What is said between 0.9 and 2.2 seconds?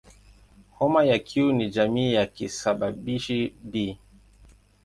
ya Q ni jamii